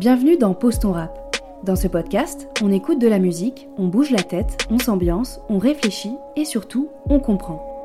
Bienvenue 0.00 0.38
dans 0.38 0.54
Pose 0.54 0.78
ton 0.78 0.92
rap. 0.92 1.36
Dans 1.62 1.76
ce 1.76 1.86
podcast, 1.86 2.48
on 2.62 2.72
écoute 2.72 2.98
de 2.98 3.06
la 3.06 3.18
musique, 3.18 3.68
on 3.76 3.88
bouge 3.88 4.10
la 4.10 4.22
tête, 4.22 4.56
on 4.70 4.78
s'ambiance, 4.78 5.42
on 5.50 5.58
réfléchit 5.58 6.14
et 6.36 6.46
surtout, 6.46 6.88
on 7.10 7.20
comprend. 7.20 7.84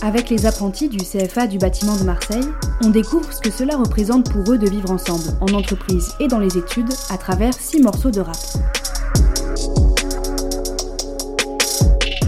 Avec 0.00 0.30
les 0.30 0.46
apprentis 0.46 0.88
du 0.88 0.98
CFA 0.98 1.48
du 1.48 1.58
bâtiment 1.58 1.96
de 1.96 2.04
Marseille, 2.04 2.46
on 2.84 2.90
découvre 2.90 3.32
ce 3.32 3.40
que 3.40 3.50
cela 3.50 3.76
représente 3.76 4.30
pour 4.30 4.52
eux 4.52 4.58
de 4.58 4.70
vivre 4.70 4.92
ensemble, 4.92 5.36
en 5.40 5.52
entreprise 5.52 6.12
et 6.20 6.28
dans 6.28 6.38
les 6.38 6.56
études, 6.56 6.92
à 7.10 7.18
travers 7.18 7.52
six 7.52 7.82
morceaux 7.82 8.12
de 8.12 8.20
rap. 8.20 8.36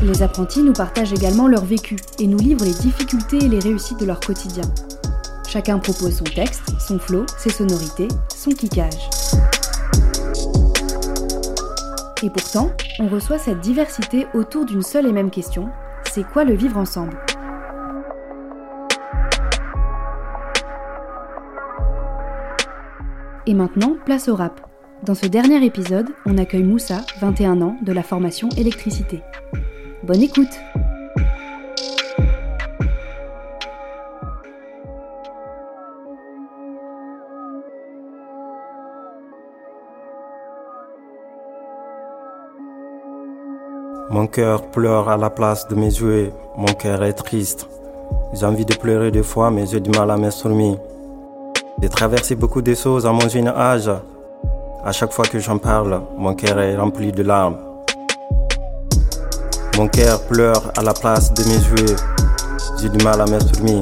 Les 0.02 0.20
apprentis 0.20 0.64
nous 0.64 0.72
partagent 0.72 1.12
également 1.12 1.46
leur 1.46 1.64
vécu 1.64 1.94
et 2.18 2.26
nous 2.26 2.38
livrent 2.38 2.64
les 2.64 2.74
difficultés 2.74 3.36
et 3.36 3.48
les 3.48 3.60
réussites 3.60 4.00
de 4.00 4.06
leur 4.06 4.18
quotidien. 4.18 4.64
Chacun 5.54 5.78
propose 5.78 6.16
son 6.16 6.24
texte, 6.24 6.72
son 6.80 6.98
flow, 6.98 7.26
ses 7.38 7.50
sonorités, 7.50 8.08
son 8.28 8.50
kickage. 8.50 9.08
Et 12.24 12.28
pourtant, 12.28 12.72
on 12.98 13.06
reçoit 13.06 13.38
cette 13.38 13.60
diversité 13.60 14.26
autour 14.34 14.66
d'une 14.66 14.82
seule 14.82 15.06
et 15.06 15.12
même 15.12 15.30
question, 15.30 15.68
c'est 16.10 16.24
quoi 16.24 16.42
le 16.42 16.54
vivre 16.54 16.76
ensemble? 16.76 17.16
Et 23.46 23.54
maintenant, 23.54 23.94
place 24.04 24.26
au 24.26 24.34
rap. 24.34 24.60
Dans 25.04 25.14
ce 25.14 25.26
dernier 25.26 25.64
épisode, 25.64 26.08
on 26.26 26.36
accueille 26.36 26.64
Moussa, 26.64 27.02
21 27.20 27.62
ans, 27.62 27.76
de 27.80 27.92
la 27.92 28.02
formation 28.02 28.48
électricité. 28.56 29.22
Bonne 30.02 30.22
écoute 30.22 30.58
cœur 44.34 44.62
pleure 44.62 45.08
à 45.08 45.16
la 45.16 45.30
place 45.30 45.68
de 45.68 45.76
mes 45.76 45.86
yeux, 45.86 46.32
mon 46.56 46.72
cœur 46.74 47.04
est 47.04 47.12
triste. 47.12 47.68
J'ai 48.32 48.44
envie 48.44 48.64
de 48.64 48.74
pleurer 48.74 49.12
des 49.12 49.22
fois, 49.22 49.48
mais 49.52 49.64
j'ai 49.64 49.78
du 49.78 49.90
mal 49.90 50.10
à 50.10 50.16
m'exprimer. 50.16 50.76
J'ai 51.80 51.88
traversé 51.88 52.34
beaucoup 52.34 52.60
de 52.60 52.74
choses 52.74 53.06
à 53.06 53.12
mon 53.12 53.28
jeune 53.28 53.46
âge. 53.46 53.88
À 54.84 54.90
chaque 54.90 55.12
fois 55.12 55.24
que 55.24 55.38
j'en 55.38 55.58
parle, 55.58 56.02
mon 56.18 56.34
cœur 56.34 56.58
est 56.60 56.76
rempli 56.76 57.12
de 57.12 57.22
larmes. 57.22 57.58
Mon 59.76 59.86
cœur 59.86 60.20
pleure 60.22 60.72
à 60.76 60.82
la 60.82 60.94
place 60.94 61.32
de 61.32 61.44
mes 61.44 61.82
yeux. 61.82 61.96
J'ai 62.80 62.88
du 62.88 63.04
mal 63.04 63.20
à 63.20 63.26
m'exprimer. 63.26 63.78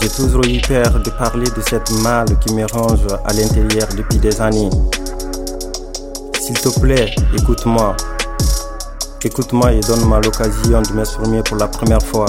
J'ai 0.00 0.08
toujours 0.08 0.44
eu 0.44 0.60
peur 0.68 1.00
de 1.04 1.10
parler 1.10 1.50
de 1.50 1.60
cette 1.62 1.90
mal 2.04 2.26
qui 2.38 2.54
me 2.54 2.64
ronge 2.72 3.06
à 3.24 3.32
l'intérieur 3.32 3.88
depuis 3.96 4.18
des 4.18 4.40
années. 4.40 4.70
S'il 6.38 6.60
te 6.60 6.78
plaît, 6.78 7.12
écoute-moi. 7.36 7.96
Écoute-moi 9.26 9.72
et 9.72 9.80
donne-moi 9.80 10.20
l'occasion 10.20 10.82
de 10.82 10.92
m'exprimer 10.92 11.42
pour 11.42 11.56
la 11.56 11.66
première 11.66 12.02
fois. 12.02 12.26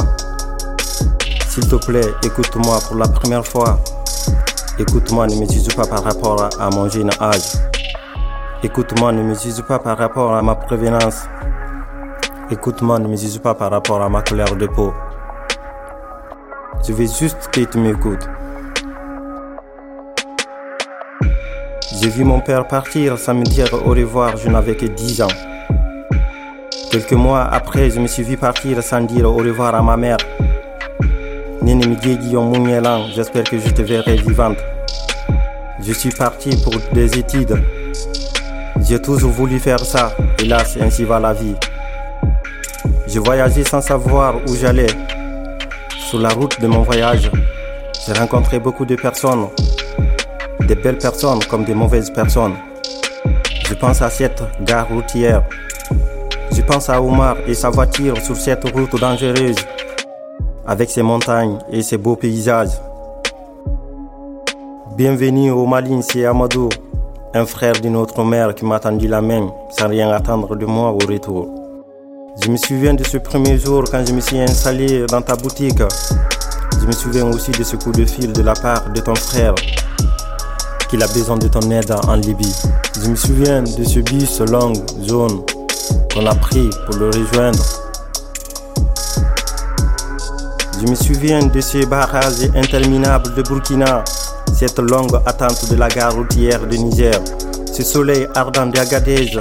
S'il 1.50 1.68
te 1.68 1.76
plaît, 1.76 2.08
écoute-moi 2.24 2.80
pour 2.88 2.96
la 2.96 3.06
première 3.06 3.46
fois. 3.46 3.78
Écoute-moi, 4.80 5.28
ne 5.28 5.36
me 5.36 5.46
juge 5.46 5.76
pas 5.76 5.86
par 5.86 6.06
rapport 6.06 6.48
à 6.58 6.70
mon 6.70 6.88
jeune 6.88 7.10
âge. 7.20 7.60
Écoute-moi, 8.64 9.12
ne 9.12 9.24
me 9.24 9.36
juge 9.36 9.62
pas 9.64 9.78
par 9.78 9.98
rapport 9.98 10.36
à 10.36 10.42
ma 10.42 10.56
prévenance. 10.56 11.24
Écoute-moi, 12.50 12.98
ne 13.00 13.10
me 13.10 13.18
juge 13.18 13.40
pas 13.40 13.54
par 13.56 13.72
rapport 13.72 14.02
à 14.02 14.08
ma 14.08 14.22
couleur 14.22 14.56
de 14.56 14.66
peau. 14.66 14.94
Je 16.88 16.94
veux 16.94 17.08
juste 17.08 17.50
que 17.52 17.60
tu 17.60 17.78
m'écoutes. 17.78 18.26
J'ai 22.00 22.08
vu 22.08 22.24
mon 22.24 22.40
père 22.40 22.66
partir 22.66 23.20
sans 23.20 23.34
me 23.34 23.44
dire 23.44 23.74
au 23.86 23.90
revoir, 23.90 24.38
je 24.38 24.48
n'avais 24.48 24.78
que 24.78 24.86
10 24.86 25.24
ans. 25.24 25.55
Quelques 26.92 27.14
mois 27.14 27.44
après, 27.44 27.90
je 27.90 28.00
me 28.00 28.08
suis 28.08 28.24
vu 28.24 28.38
partir 28.38 28.82
sans 28.84 29.02
dire 29.02 29.26
au 29.26 29.34
revoir 29.34 29.76
à 29.76 29.82
ma 29.82 29.98
mère. 29.98 30.18
J'espère 33.16 33.44
que 33.44 33.60
je 33.60 33.70
te 33.70 33.82
verrai 33.82 34.16
vivante. 34.16 34.58
Je 35.82 35.94
suis 35.94 36.12
parti 36.12 36.56
pour 36.64 36.74
des 36.94 37.18
études. 37.18 37.62
J'ai 38.82 39.02
toujours 39.02 39.32
voulu 39.32 39.60
faire 39.60 39.80
ça, 39.80 40.16
hélas, 40.40 40.78
ainsi 40.80 41.04
va 41.04 41.20
la 41.20 41.34
vie. 41.34 41.56
Je 43.08 43.20
voyageais 43.20 43.64
sans 43.64 43.82
savoir 43.82 44.36
où 44.48 44.56
j'allais. 44.56 44.88
Sur 46.10 46.20
la 46.20 46.30
route 46.30 46.60
de 46.62 46.68
mon 46.68 46.84
voyage, 46.84 47.32
j'ai 48.06 48.14
rencontré 48.14 48.60
beaucoup 48.60 48.86
de 48.86 48.96
personnes, 48.96 49.48
des 50.62 50.76
belles 50.76 50.98
personnes 50.98 51.44
comme 51.46 51.64
des 51.66 51.74
mauvaises 51.74 52.12
personnes. 52.12 52.56
Je 53.68 53.74
pense 53.74 54.02
à 54.02 54.10
cette 54.10 54.44
gare 54.62 54.88
routière. 54.88 55.44
Je 56.52 56.62
pense 56.62 56.90
à 56.90 57.02
Omar 57.02 57.38
et 57.48 57.54
sa 57.54 57.70
voiture 57.70 58.18
sur 58.18 58.36
cette 58.36 58.64
route 58.72 59.00
dangereuse 59.00 59.56
avec 60.66 60.90
ses 60.90 61.02
montagnes 61.02 61.58
et 61.72 61.82
ses 61.82 61.98
beaux 61.98 62.16
paysages. 62.16 62.80
Bienvenue 64.98 65.52
au 65.52 65.66
Malin, 65.66 66.02
c'est 66.02 66.26
Amadou, 66.26 66.70
un 67.34 67.46
frère 67.46 67.74
d'une 67.74 67.96
autre 67.96 68.24
mère 68.24 68.56
qui 68.56 68.66
m'a 68.66 68.80
tendu 68.80 69.08
la 69.08 69.22
main 69.22 69.52
sans 69.70 69.90
rien 69.90 70.10
attendre 70.12 70.56
de 70.56 70.66
moi 70.66 70.92
au 70.92 70.98
retour. 70.98 71.48
Je 72.44 72.50
me 72.50 72.58
souviens 72.58 72.94
de 72.94 73.04
ce 73.04 73.18
premier 73.18 73.58
jour 73.58 73.84
quand 73.90 74.06
je 74.06 74.14
me 74.14 74.22
suis 74.22 74.40
installé 74.40 75.06
dans 75.06 75.22
ta 75.22 75.36
boutique. 75.36 75.82
Je 76.80 76.86
me 76.86 76.92
souviens 76.92 77.28
aussi 77.28 77.52
de 77.52 77.64
ce 77.64 77.76
coup 77.76 77.92
de 77.92 78.06
fil 78.06 78.34
de 78.34 78.42
la 78.42 78.54
part 78.54 78.90
de 78.92 79.02
ton 79.02 79.16
frère 79.16 79.56
qu'il 80.90 81.02
a 81.02 81.08
besoin 81.08 81.38
de 81.38 81.48
ton 81.48 81.70
aide 81.72 81.94
en 82.08 82.16
Libye. 82.16 82.54
Je 83.02 83.10
me 83.10 83.16
souviens 83.16 83.64
de 83.64 83.84
ce 83.84 84.00
bus 84.00 84.40
long, 84.42 84.74
jaune, 85.06 85.42
qu'on 86.16 86.26
a 86.26 86.36
pris 86.36 86.70
pour 86.86 86.96
le 86.96 87.08
rejoindre 87.08 87.60
je 90.82 90.88
me 90.90 90.96
souviens 90.96 91.46
de 91.46 91.62
ces 91.62 91.86
barrages 91.86 92.50
interminables 92.54 93.34
de 93.34 93.42
Burkina, 93.44 94.04
cette 94.54 94.80
longue 94.80 95.16
attente 95.26 95.70
de 95.70 95.76
la 95.76 95.88
gare 95.88 96.14
routière 96.14 96.66
de 96.68 96.76
Niger, 96.76 97.14
ce 97.72 97.82
soleil 97.84 98.28
ardent 98.36 98.68
d'Agadez, 98.68 99.40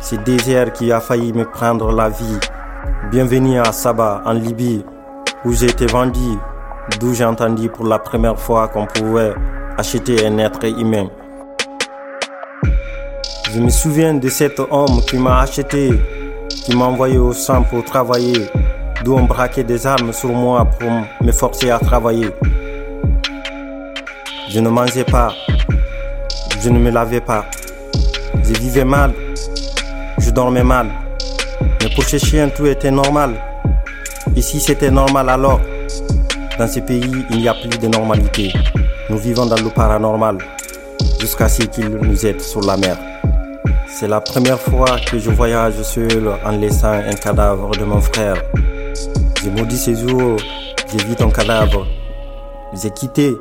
ce 0.00 0.16
désert 0.16 0.72
qui 0.72 0.90
a 0.90 1.00
failli 1.00 1.32
me 1.32 1.44
prendre 1.44 1.92
la 1.92 2.08
vie. 2.08 2.38
Bienvenue 3.10 3.60
à 3.60 3.70
Saba, 3.72 4.22
en 4.24 4.32
Libye, 4.32 4.84
où 5.44 5.52
j'ai 5.52 5.66
été 5.66 5.86
vendu, 5.86 6.38
d'où 6.98 7.14
j'ai 7.14 7.24
entendu 7.24 7.68
pour 7.68 7.86
la 7.86 7.98
première 8.00 8.38
fois 8.38 8.66
qu'on 8.68 8.86
pouvait 8.86 9.32
acheter 9.78 10.26
un 10.26 10.38
être 10.38 10.64
humain. 10.66 11.08
Je 13.54 13.60
me 13.60 13.70
souviens 13.70 14.14
de 14.14 14.28
cet 14.28 14.58
homme 14.58 15.00
qui 15.08 15.16
m'a 15.16 15.38
acheté, 15.38 15.92
qui 16.48 16.74
m'a 16.74 16.86
envoyé 16.86 17.18
au 17.18 17.32
champ 17.32 17.62
pour 17.62 17.84
travailler, 17.84 18.48
d'où 19.04 19.14
on 19.14 19.26
braquait 19.26 19.62
des 19.62 19.86
armes 19.86 20.12
sur 20.12 20.30
moi 20.30 20.64
pour 20.64 20.90
me 21.24 21.30
forcer 21.30 21.70
à 21.70 21.78
travailler. 21.78 22.30
Je 24.50 24.58
ne 24.58 24.68
mangeais 24.68 25.04
pas, 25.04 25.32
je 26.60 26.68
ne 26.68 26.80
me 26.80 26.90
lavais 26.90 27.20
pas, 27.20 27.44
je 28.42 28.54
vivais 28.54 28.84
mal, 28.84 29.12
je 30.18 30.30
dormais 30.30 30.64
mal. 30.64 30.90
Mais 31.80 31.90
pour 31.94 32.02
ces 32.02 32.18
chiens, 32.18 32.48
tout 32.48 32.66
était 32.66 32.90
normal. 32.90 33.34
Si 34.40 34.58
c'était 34.58 34.90
normal 34.90 35.28
alors, 35.28 35.60
dans 36.58 36.66
ce 36.66 36.80
pays, 36.80 37.24
il 37.30 37.38
n'y 37.38 37.48
a 37.48 37.54
plus 37.54 37.78
de 37.78 37.86
normalité. 37.86 38.52
Nous 39.08 39.18
vivons 39.18 39.46
dans 39.46 39.62
le 39.62 39.70
paranormal, 39.70 40.38
jusqu'à 41.20 41.48
ce 41.48 41.62
qu'ils 41.62 41.88
nous 41.88 42.26
aident 42.26 42.40
sur 42.40 42.60
la 42.60 42.76
mer. 42.76 42.98
C'est 43.96 44.08
la 44.08 44.20
première 44.20 44.60
fois 44.60 44.98
que 45.08 45.20
je 45.20 45.30
voyage 45.30 45.80
seul 45.82 46.28
en 46.44 46.50
laissant 46.50 46.90
un 46.90 47.12
cadavre 47.12 47.70
de 47.76 47.84
mon 47.84 48.00
frère. 48.00 48.42
J'ai 49.40 49.50
maudit 49.50 49.78
ces 49.78 49.94
jours, 49.94 50.36
j'ai 50.90 50.98
vu 51.04 51.14
ton 51.14 51.30
cadavre. 51.30 51.86
J'ai 52.72 52.90
quitté 52.90 53.32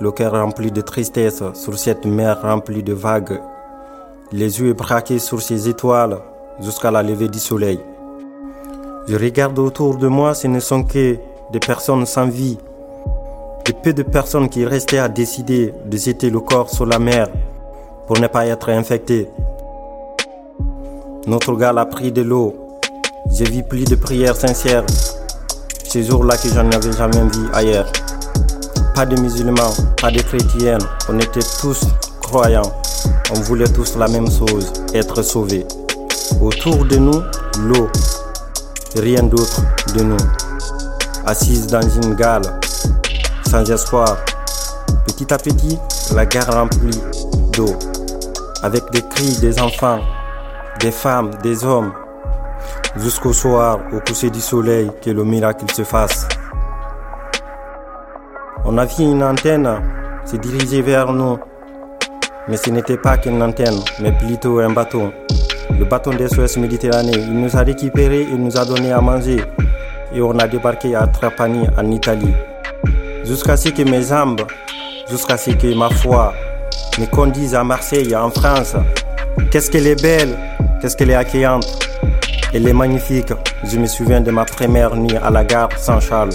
le 0.00 0.12
cœur 0.12 0.32
rempli 0.34 0.70
de 0.70 0.80
tristesse 0.82 1.42
sur 1.54 1.76
cette 1.76 2.06
mer 2.06 2.42
remplie 2.42 2.84
de 2.84 2.92
vagues, 2.92 3.40
les 4.30 4.60
yeux 4.60 4.72
braqués 4.72 5.18
sur 5.18 5.42
ces 5.42 5.68
étoiles 5.68 6.20
jusqu'à 6.60 6.92
la 6.92 7.02
levée 7.02 7.28
du 7.28 7.40
soleil. 7.40 7.80
Je 9.08 9.16
regarde 9.16 9.58
autour 9.58 9.96
de 9.96 10.06
moi, 10.06 10.34
ce 10.34 10.46
ne 10.46 10.60
sont 10.60 10.84
que 10.84 11.16
des 11.50 11.60
personnes 11.60 12.06
sans 12.06 12.28
vie, 12.28 12.56
de 13.66 13.72
peu 13.72 13.92
de 13.92 14.04
personnes 14.04 14.48
qui 14.48 14.64
restaient 14.64 14.98
à 14.98 15.08
décider 15.08 15.74
de 15.84 15.96
jeter 15.96 16.30
le 16.30 16.38
corps 16.38 16.70
sur 16.70 16.86
la 16.86 17.00
mer 17.00 17.26
pour 18.06 18.20
ne 18.20 18.28
pas 18.28 18.46
être 18.46 18.68
infectés. 18.68 19.26
Notre 21.26 21.54
gars 21.54 21.74
a 21.76 21.86
pris 21.86 22.10
de 22.10 22.22
l'eau. 22.22 22.54
J'ai 23.30 23.44
vu 23.44 23.62
plus 23.62 23.84
de 23.84 23.94
prières 23.94 24.36
sincères 24.36 24.84
ces 25.84 26.02
jours-là 26.02 26.36
que 26.36 26.48
j'en 26.48 26.70
avais 26.70 26.92
jamais 26.92 27.20
vu 27.20 27.48
ailleurs. 27.52 27.90
Pas 28.94 29.06
de 29.06 29.20
musulmans, 29.20 29.72
pas 30.00 30.10
de 30.10 30.20
chrétiens, 30.20 30.78
on 31.08 31.18
était 31.18 31.40
tous 31.60 31.84
croyants. 32.20 32.72
On 33.34 33.40
voulait 33.40 33.68
tous 33.68 33.96
la 33.96 34.08
même 34.08 34.30
chose, 34.30 34.72
être 34.94 35.22
sauvés. 35.22 35.66
Autour 36.40 36.84
de 36.86 36.96
nous, 36.96 37.22
l'eau, 37.60 37.88
rien 38.96 39.22
d'autre 39.22 39.62
de 39.94 40.02
nous. 40.02 40.16
Assise 41.26 41.66
dans 41.68 41.82
une 41.82 42.14
gale, 42.14 42.42
sans 43.48 43.70
espoir, 43.70 44.16
Petit 45.06 45.34
à 45.34 45.38
petit, 45.38 45.78
la 46.14 46.26
gare 46.26 46.52
remplit 46.52 46.98
d'eau, 47.52 47.76
avec 48.62 48.90
des 48.92 49.02
cris 49.02 49.36
des 49.40 49.60
enfants, 49.60 50.00
des 50.80 50.90
femmes, 50.90 51.30
des 51.42 51.64
hommes, 51.64 51.92
jusqu'au 52.96 53.32
soir, 53.32 53.78
au 53.92 54.00
coucher 54.00 54.30
du 54.30 54.40
soleil, 54.40 54.90
que 55.02 55.10
le 55.10 55.24
miracle 55.24 55.64
se 55.72 55.84
fasse. 55.84 56.28
On 58.64 58.78
a 58.78 58.84
vu 58.84 59.04
une 59.04 59.22
antenne 59.22 59.68
se 60.24 60.36
diriger 60.36 60.82
vers 60.82 61.12
nous, 61.12 61.38
mais 62.48 62.56
ce 62.56 62.70
n'était 62.70 62.96
pas 62.96 63.18
qu'une 63.18 63.42
antenne, 63.42 63.80
mais 64.00 64.12
plutôt 64.12 64.60
un 64.60 64.70
bâton. 64.70 65.12
Le 65.78 65.84
bâton 65.84 66.12
SOS 66.12 66.58
Méditerranée, 66.58 67.12
il 67.16 67.32
nous 67.32 67.56
a 67.56 67.60
récupérés, 67.60 68.26
il 68.30 68.36
nous 68.36 68.56
a 68.56 68.64
donné 68.64 68.92
à 68.92 69.00
manger, 69.00 69.42
et 70.14 70.22
on 70.22 70.38
a 70.38 70.46
débarqué 70.46 70.94
à 70.94 71.06
Trapani, 71.06 71.66
en 71.76 71.90
Italie. 71.90 72.34
Jusqu'à 73.24 73.56
ce 73.56 73.70
que 73.70 73.82
mes 73.82 74.02
jambes, 74.02 74.42
jusqu'à 75.08 75.36
ce 75.36 75.50
que 75.50 75.74
ma 75.74 75.90
foi 75.90 76.32
me 76.98 77.06
conduise 77.06 77.54
à 77.54 77.64
Marseille, 77.64 78.14
en 78.14 78.30
France. 78.30 78.76
Qu'est-ce 79.50 79.70
qu'elle 79.70 79.86
est 79.86 80.00
belle, 80.00 80.36
qu'est-ce 80.80 80.96
qu'elle 80.96 81.10
est 81.10 81.14
accueillante. 81.14 81.66
Elle 82.54 82.68
est 82.68 82.72
magnifique. 82.72 83.32
Je 83.64 83.78
me 83.78 83.86
souviens 83.86 84.20
de 84.20 84.30
ma 84.30 84.44
première 84.44 84.94
nuit 84.94 85.16
à 85.16 85.30
la 85.30 85.44
gare 85.44 85.70
Saint-Charles. 85.78 86.32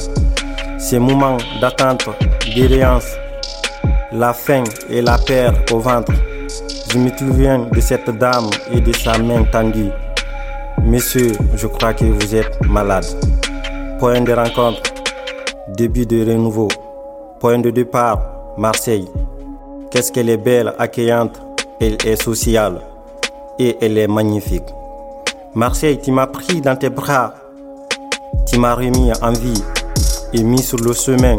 Ces 0.79 0.99
moments 0.99 1.37
d'attente, 1.61 2.09
d'errance, 2.55 3.07
la 4.11 4.33
faim 4.33 4.63
et 4.89 5.01
la 5.01 5.17
peur 5.17 5.53
au 5.71 5.79
ventre. 5.79 6.13
Je 6.91 6.97
me 6.97 7.09
souviens 7.15 7.59
de 7.71 7.79
cette 7.81 8.09
dame 8.17 8.49
et 8.71 8.81
de 8.81 8.93
sa 8.93 9.17
main 9.17 9.43
tendue. 9.51 9.91
Monsieur, 10.83 11.33
je 11.55 11.67
crois 11.67 11.93
que 11.93 12.05
vous 12.05 12.35
êtes 12.35 12.57
malade. 12.65 13.05
Point 13.99 14.21
de 14.21 14.31
rencontre, 14.31 14.81
début 15.75 16.05
de 16.05 16.25
renouveau. 16.25 16.69
Point 17.39 17.59
de 17.59 17.69
départ, 17.69 18.21
Marseille. 18.57 19.07
Qu'est-ce 19.91 20.11
qu'elle 20.11 20.29
est 20.29 20.37
belle, 20.37 20.73
accueillante, 20.79 21.39
elle 21.79 21.97
est 22.05 22.21
sociale 22.21 22.81
et 23.59 23.77
elle 23.81 23.97
est 23.97 24.07
magnifique. 24.07 24.65
Marseille, 25.53 25.99
tu 26.01 26.11
m'as 26.11 26.27
pris 26.27 26.61
dans 26.61 26.75
tes 26.75 26.89
bras, 26.89 27.33
tu 28.47 28.59
m'as 28.59 28.73
remis 28.73 29.11
en 29.21 29.31
vie 29.31 29.63
et 30.33 30.43
mis 30.43 30.61
sur 30.61 30.77
le 30.77 30.93
chemin 30.93 31.37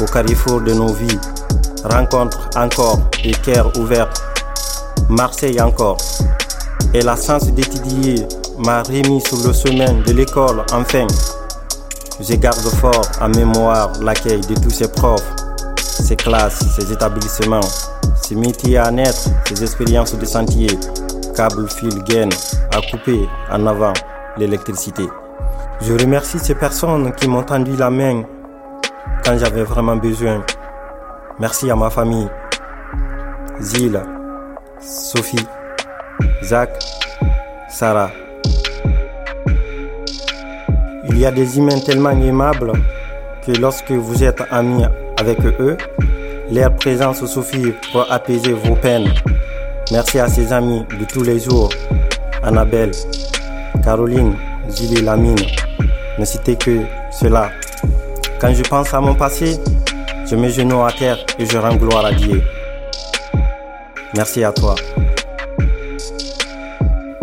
au 0.00 0.06
carrefour 0.06 0.60
de 0.60 0.72
nos 0.72 0.92
vies. 0.92 1.18
Rencontre 1.84 2.48
encore 2.56 2.98
et 3.22 3.32
cœur 3.32 3.70
ouvert. 3.78 4.08
Marseille 5.08 5.60
encore. 5.60 5.98
Et 6.94 7.02
la 7.02 7.16
sens 7.16 7.46
d'étudier 7.52 8.26
m'a 8.58 8.82
remis 8.82 9.20
sur 9.20 9.36
le 9.46 9.52
chemin 9.52 9.92
de 10.06 10.12
l'école 10.12 10.64
enfin. 10.72 11.06
Je 12.20 12.34
garde 12.36 12.56
fort 12.80 13.06
en 13.20 13.28
mémoire 13.28 13.92
l'accueil 14.00 14.40
de 14.40 14.54
tous 14.54 14.70
ces 14.70 14.88
profs, 14.88 15.34
ces 15.76 16.16
classes, 16.16 16.62
ces 16.76 16.92
établissements, 16.92 17.60
ces 18.24 18.36
métiers 18.36 18.78
à 18.78 18.90
naître, 18.90 19.28
ces 19.46 19.62
expériences 19.62 20.16
de 20.18 20.24
sentier, 20.24 20.70
câble, 21.36 21.68
fil, 21.68 22.02
gaine, 22.04 22.30
à 22.72 22.80
couper 22.90 23.28
en 23.50 23.66
avant 23.66 23.92
l'électricité. 24.38 25.04
Je 25.82 25.92
remercie 25.92 26.38
ces 26.38 26.54
personnes 26.54 27.12
qui 27.12 27.28
m'ont 27.28 27.42
tendu 27.42 27.76
la 27.76 27.90
main 27.90 28.22
quand 29.24 29.36
j'avais 29.36 29.64
vraiment 29.64 29.96
besoin. 29.96 30.42
Merci 31.38 31.70
à 31.70 31.76
ma 31.76 31.90
famille, 31.90 32.28
Zila, 33.60 34.04
Sophie, 34.80 35.46
Zach, 36.42 36.70
Sarah. 37.68 38.10
Il 41.10 41.18
y 41.18 41.26
a 41.26 41.30
des 41.30 41.58
humains 41.58 41.80
tellement 41.84 42.10
aimables 42.10 42.72
que 43.46 43.52
lorsque 43.60 43.90
vous 43.90 44.24
êtes 44.24 44.42
amis 44.50 44.86
avec 45.18 45.44
eux, 45.60 45.76
leur 46.54 46.74
présence 46.76 47.24
suffit 47.26 47.72
pour 47.90 48.10
apaiser 48.12 48.52
vos 48.52 48.76
peines. 48.76 49.12
Merci 49.90 50.20
à 50.20 50.28
ses 50.28 50.52
amis 50.52 50.84
de 51.00 51.04
tous 51.04 51.22
les 51.22 51.40
jours, 51.40 51.68
Annabelle, 52.42 52.92
Caroline, 53.82 54.34
Julie 54.68 55.02
Lamine. 55.02 55.36
Ne 56.16 56.24
citez 56.24 56.56
que 56.56 56.80
cela. 57.10 57.50
Quand 58.40 58.54
je 58.54 58.62
pense 58.62 58.94
à 58.94 59.00
mon 59.00 59.14
passé, 59.14 59.58
je 60.26 60.36
mets 60.36 60.50
genoux 60.50 60.82
à 60.82 60.92
terre 60.92 61.18
et 61.38 61.44
je 61.44 61.58
rends 61.58 61.74
gloire 61.74 62.06
à 62.06 62.12
Dieu. 62.12 62.40
Merci 64.16 64.44
à 64.44 64.52
toi. 64.52 64.76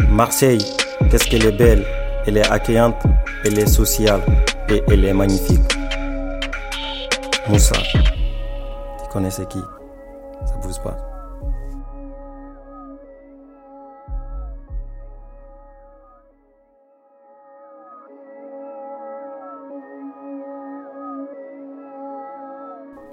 Marseille, 0.10 0.60
qu'est-ce 1.10 1.30
qu'elle 1.30 1.46
est 1.46 1.58
belle, 1.58 1.86
elle 2.28 2.38
est 2.38 2.52
accueillante, 2.52 3.02
elle 3.46 3.58
est 3.58 3.68
sociale 3.68 4.22
et 4.70 4.84
elle 4.92 5.06
est 5.06 5.14
magnifique. 5.14 5.62
Moussa, 7.48 7.78
tu 9.12 9.18
connais 9.18 9.30
c'est 9.30 9.48
qui 9.48 9.60
Ça 10.46 10.56
bouge 10.64 10.80
pas. 10.82 10.98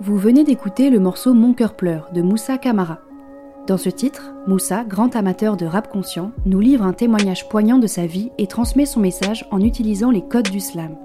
Vous 0.00 0.16
venez 0.16 0.44
d'écouter 0.44 0.90
le 0.90 1.00
morceau 1.00 1.34
Mon 1.34 1.52
cœur 1.52 1.74
pleure 1.74 2.10
de 2.12 2.22
Moussa 2.22 2.58
Kamara. 2.58 3.00
Dans 3.66 3.76
ce 3.76 3.88
titre, 3.90 4.32
Moussa, 4.46 4.84
grand 4.84 5.16
amateur 5.16 5.56
de 5.56 5.66
rap 5.66 5.90
conscient, 5.90 6.30
nous 6.46 6.60
livre 6.60 6.84
un 6.84 6.92
témoignage 6.92 7.48
poignant 7.48 7.78
de 7.78 7.88
sa 7.88 8.06
vie 8.06 8.30
et 8.38 8.46
transmet 8.46 8.86
son 8.86 9.00
message 9.00 9.46
en 9.50 9.60
utilisant 9.60 10.10
les 10.10 10.22
codes 10.22 10.48
du 10.48 10.60
slam. 10.60 10.96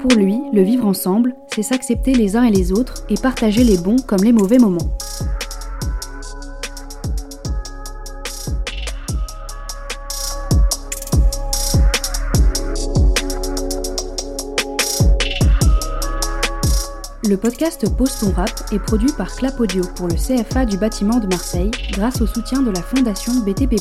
Pour 0.00 0.12
lui, 0.12 0.40
le 0.54 0.62
vivre 0.62 0.86
ensemble, 0.86 1.34
c'est 1.48 1.62
s'accepter 1.62 2.14
les 2.14 2.34
uns 2.34 2.44
et 2.44 2.50
les 2.50 2.72
autres 2.72 3.04
et 3.10 3.16
partager 3.20 3.64
les 3.64 3.76
bons 3.76 3.96
comme 3.98 4.24
les 4.24 4.32
mauvais 4.32 4.56
moments. 4.56 4.96
Le 17.28 17.36
podcast 17.36 17.86
Pose 17.94 18.20
ton 18.20 18.30
rap 18.30 18.48
est 18.72 18.78
produit 18.78 19.12
par 19.18 19.36
Clap 19.36 19.60
Audio 19.60 19.84
pour 19.96 20.08
le 20.08 20.14
CFA 20.14 20.64
du 20.64 20.78
bâtiment 20.78 21.18
de 21.18 21.26
Marseille 21.26 21.70
grâce 21.90 22.22
au 22.22 22.26
soutien 22.26 22.62
de 22.62 22.70
la 22.70 22.80
fondation 22.80 23.34
BTP+. 23.44 23.76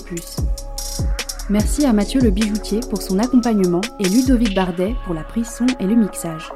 Merci 1.50 1.84
à 1.88 1.94
Mathieu 1.94 2.22
le 2.22 2.30
bijoutier 2.30 2.80
pour 2.92 3.02
son 3.02 3.18
accompagnement 3.18 3.82
et 4.00 4.04
Ludovic 4.04 4.54
Bardet 4.54 4.96
pour 5.04 5.16
la 5.16 5.24
prise 5.24 5.50
son 5.50 5.66
et 5.80 5.88
le 5.88 5.96
mixage. 5.96 6.52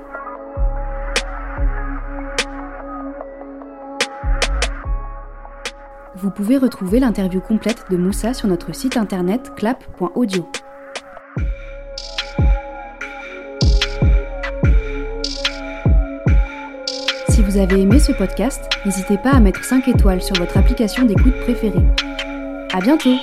Vous 6.15 6.29
pouvez 6.29 6.57
retrouver 6.57 6.99
l'interview 6.99 7.41
complète 7.41 7.85
de 7.89 7.97
Moussa 7.97 8.35
sur 8.35 8.47
notre 8.47 8.75
site 8.75 8.95
internet 8.95 9.51
clap.audio. 9.55 10.47
Si 17.29 17.41
vous 17.41 17.57
avez 17.57 17.81
aimé 17.81 17.97
ce 17.97 18.11
podcast, 18.11 18.69
n'hésitez 18.85 19.17
pas 19.17 19.31
à 19.31 19.39
mettre 19.39 19.63
5 19.63 19.87
étoiles 19.87 20.21
sur 20.21 20.35
votre 20.35 20.55
application 20.55 21.03
d'écoute 21.05 21.39
préférée. 21.41 21.83
À 22.71 22.79
bientôt! 22.79 23.15